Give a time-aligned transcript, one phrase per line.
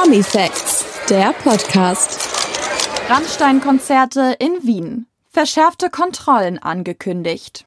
[0.00, 2.20] Promi Facts, der Podcast.
[3.08, 5.06] Rammstein-Konzerte in Wien.
[5.28, 7.64] Verschärfte Kontrollen angekündigt.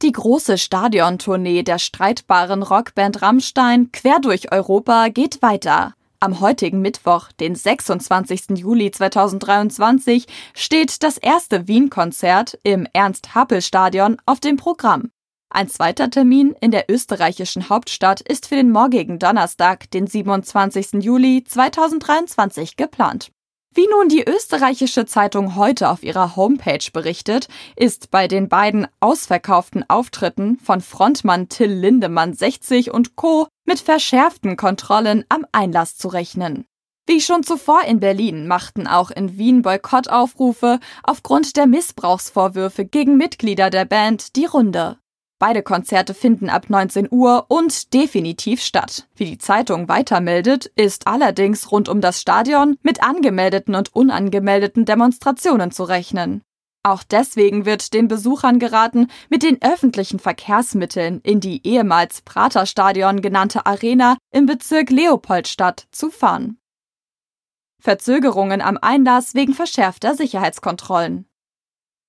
[0.00, 5.94] Die große Stadiontournee der streitbaren Rockband Rammstein quer durch Europa geht weiter.
[6.20, 8.50] Am heutigen Mittwoch, den 26.
[8.50, 15.10] Juli 2023, steht das erste Wien-Konzert im Ernst-Happel-Stadion auf dem Programm.
[15.52, 21.02] Ein zweiter Termin in der österreichischen Hauptstadt ist für den morgigen Donnerstag, den 27.
[21.02, 23.32] Juli 2023 geplant.
[23.74, 29.84] Wie nun die österreichische Zeitung heute auf ihrer Homepage berichtet, ist bei den beiden ausverkauften
[29.88, 33.48] Auftritten von Frontmann Till Lindemann 60 und Co.
[33.64, 36.64] mit verschärften Kontrollen am Einlass zu rechnen.
[37.06, 43.68] Wie schon zuvor in Berlin machten auch in Wien Boykottaufrufe aufgrund der Missbrauchsvorwürfe gegen Mitglieder
[43.70, 44.96] der Band die Runde.
[45.40, 49.08] Beide Konzerte finden ab 19 Uhr und definitiv statt.
[49.16, 55.70] Wie die Zeitung weitermeldet, ist allerdings rund um das Stadion mit angemeldeten und unangemeldeten Demonstrationen
[55.70, 56.42] zu rechnen.
[56.82, 63.64] Auch deswegen wird den Besuchern geraten, mit den öffentlichen Verkehrsmitteln in die ehemals Praterstadion genannte
[63.64, 66.58] Arena im Bezirk Leopoldstadt zu fahren.
[67.80, 71.29] Verzögerungen am Einlass wegen verschärfter Sicherheitskontrollen.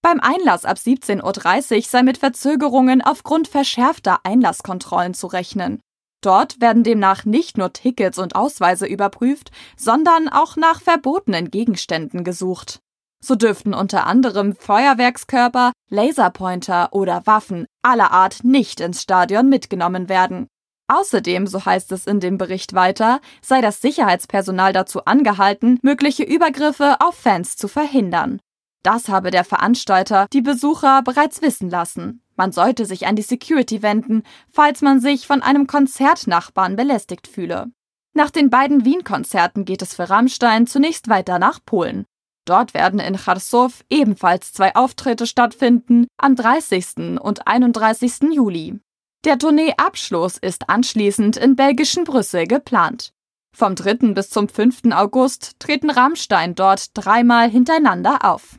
[0.04, 5.80] Beim Einlass ab 17.30 Uhr sei mit Verzögerungen aufgrund verschärfter Einlasskontrollen zu rechnen.
[6.24, 12.80] Dort werden demnach nicht nur Tickets und Ausweise überprüft, sondern auch nach verbotenen Gegenständen gesucht.
[13.24, 20.48] So dürften unter anderem Feuerwerkskörper, Laserpointer oder Waffen aller Art nicht ins Stadion mitgenommen werden.
[20.88, 26.98] Außerdem, so heißt es in dem Bericht weiter, sei das Sicherheitspersonal dazu angehalten, mögliche Übergriffe
[27.00, 28.40] auf Fans zu verhindern.
[28.84, 32.24] Das habe der Veranstalter die Besucher bereits wissen lassen.
[32.36, 37.72] Man sollte sich an die Security wenden, falls man sich von einem Konzertnachbarn belästigt fühle.
[38.14, 42.06] Nach den beiden Wien-Konzerten geht es für Rammstein zunächst weiter nach Polen.
[42.46, 47.19] Dort werden in Charsow ebenfalls zwei Auftritte stattfinden, am 30.
[47.22, 48.34] und 31.
[48.34, 48.80] Juli.
[49.24, 53.13] Der Tourneeabschluss ist anschließend in belgischen Brüssel geplant.
[53.56, 54.13] Vom 3.
[54.13, 54.92] bis zum 5.
[54.92, 58.58] August treten Rammstein dort dreimal hintereinander auf.